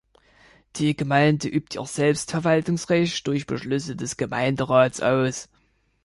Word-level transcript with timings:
Die 0.77 0.95
Gemeinde 0.97 1.47
übt 1.47 1.75
ihr 1.77 1.85
Selbstverwaltungsrecht 1.85 3.27
durch 3.27 3.45
Beschlüsse 3.45 3.95
des 3.95 4.17
Gemeinderats 4.17 4.99
aus. 4.99 5.47